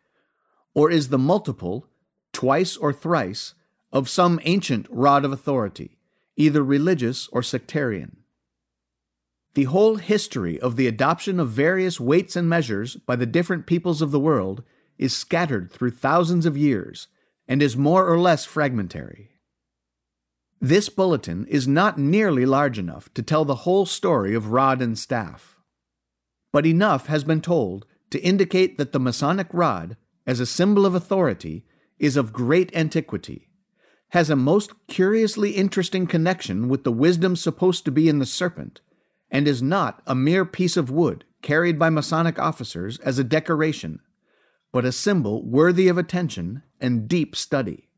or 0.74 0.90
is 0.90 1.08
the 1.08 1.18
multiple, 1.18 1.86
twice 2.32 2.76
or 2.76 2.92
thrice, 2.92 3.54
of 3.92 4.08
some 4.08 4.40
ancient 4.42 4.86
rod 4.90 5.24
of 5.24 5.32
authority, 5.32 5.98
either 6.36 6.62
religious 6.64 7.28
or 7.28 7.42
sectarian. 7.42 8.23
The 9.54 9.64
whole 9.64 9.96
history 9.96 10.60
of 10.60 10.74
the 10.74 10.88
adoption 10.88 11.38
of 11.38 11.50
various 11.50 12.00
weights 12.00 12.34
and 12.34 12.48
measures 12.48 12.96
by 12.96 13.14
the 13.14 13.26
different 13.26 13.66
peoples 13.66 14.02
of 14.02 14.10
the 14.10 14.18
world 14.18 14.64
is 14.98 15.16
scattered 15.16 15.72
through 15.72 15.92
thousands 15.92 16.44
of 16.44 16.56
years 16.56 17.06
and 17.46 17.62
is 17.62 17.76
more 17.76 18.06
or 18.06 18.18
less 18.18 18.44
fragmentary. 18.44 19.30
This 20.60 20.88
bulletin 20.88 21.46
is 21.46 21.68
not 21.68 21.98
nearly 21.98 22.46
large 22.46 22.78
enough 22.78 23.12
to 23.14 23.22
tell 23.22 23.44
the 23.44 23.62
whole 23.66 23.86
story 23.86 24.34
of 24.34 24.50
rod 24.50 24.82
and 24.82 24.98
staff. 24.98 25.56
But 26.52 26.66
enough 26.66 27.06
has 27.06 27.22
been 27.22 27.40
told 27.40 27.86
to 28.10 28.22
indicate 28.22 28.76
that 28.78 28.92
the 28.92 29.00
Masonic 29.00 29.48
rod, 29.52 29.96
as 30.26 30.40
a 30.40 30.46
symbol 30.46 30.86
of 30.86 30.94
authority, 30.94 31.64
is 31.98 32.16
of 32.16 32.32
great 32.32 32.74
antiquity, 32.74 33.50
has 34.10 34.30
a 34.30 34.36
most 34.36 34.72
curiously 34.88 35.50
interesting 35.52 36.06
connection 36.06 36.68
with 36.68 36.82
the 36.84 36.92
wisdom 36.92 37.36
supposed 37.36 37.84
to 37.84 37.90
be 37.90 38.08
in 38.08 38.18
the 38.18 38.26
serpent, 38.26 38.80
and 39.34 39.48
is 39.48 39.60
not 39.60 40.00
a 40.06 40.14
mere 40.14 40.44
piece 40.44 40.76
of 40.76 40.92
wood 40.92 41.24
carried 41.42 41.76
by 41.76 41.90
Masonic 41.90 42.38
officers 42.38 43.00
as 43.00 43.18
a 43.18 43.24
decoration, 43.24 43.98
but 44.72 44.84
a 44.84 44.92
symbol 44.92 45.44
worthy 45.44 45.88
of 45.88 45.98
attention 45.98 46.62
and 46.80 47.08
deep 47.08 47.34
study. 47.34 47.88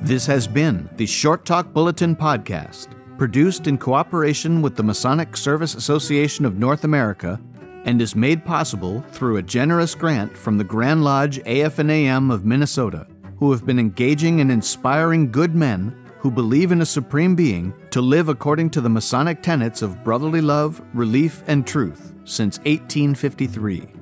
This 0.00 0.24
has 0.26 0.46
been 0.46 0.88
the 0.96 1.04
Short 1.04 1.44
Talk 1.44 1.74
Bulletin 1.74 2.16
Podcast, 2.16 2.88
produced 3.18 3.66
in 3.66 3.76
cooperation 3.76 4.62
with 4.62 4.76
the 4.76 4.82
Masonic 4.82 5.36
Service 5.36 5.74
Association 5.74 6.46
of 6.46 6.58
North 6.58 6.84
America 6.84 7.38
and 7.86 8.02
is 8.02 8.14
made 8.14 8.44
possible 8.44 9.00
through 9.12 9.38
a 9.38 9.42
generous 9.42 9.94
grant 9.94 10.36
from 10.36 10.58
the 10.58 10.64
Grand 10.64 11.02
Lodge 11.02 11.38
AF&AM 11.46 12.30
of 12.30 12.44
Minnesota, 12.44 13.06
who 13.38 13.50
have 13.52 13.64
been 13.64 13.78
engaging 13.78 14.40
and 14.40 14.52
inspiring 14.52 15.30
good 15.30 15.54
men 15.54 15.96
who 16.18 16.30
believe 16.30 16.72
in 16.72 16.82
a 16.82 16.86
supreme 16.86 17.34
being 17.34 17.72
to 17.90 18.00
live 18.00 18.28
according 18.28 18.68
to 18.70 18.80
the 18.80 18.90
Masonic 18.90 19.42
tenets 19.42 19.80
of 19.80 20.02
brotherly 20.02 20.40
love, 20.40 20.82
relief, 20.92 21.42
and 21.46 21.66
truth 21.66 22.12
since 22.24 22.58
1853. 22.58 23.95